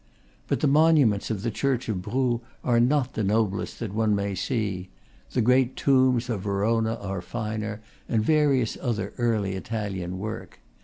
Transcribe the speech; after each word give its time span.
But 0.47 0.61
the 0.61 0.67
monuments 0.67 1.29
of 1.29 1.43
the 1.43 1.51
church 1.51 1.87
of 1.87 2.01
Brou 2.01 2.41
are 2.63 2.79
not 2.79 3.13
the 3.13 3.23
noblest 3.23 3.79
that 3.79 3.93
one 3.93 4.15
may 4.15 4.33
see; 4.33 4.89
the 5.33 5.43
great 5.43 5.75
tombs 5.75 6.27
of 6.27 6.41
Verona 6.41 6.95
are 6.95 7.21
finer, 7.21 7.81
and 8.09 8.23
various 8.23 8.75
other 8.81 9.13
early 9.19 9.53
Italian 9.53 10.17
work. 10.17 10.57